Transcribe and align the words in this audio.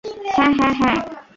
হ্যাঁ, 0.29 0.51
হ্যাঁ, 0.59 0.73
হ্যাঁ! 0.79 0.97